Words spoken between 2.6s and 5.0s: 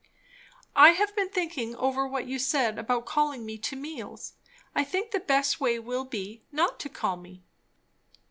about calling me to meals. I